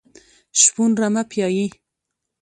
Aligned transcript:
شپون 0.61 0.89
رمه 1.01 1.23
پیایي. 1.31 1.67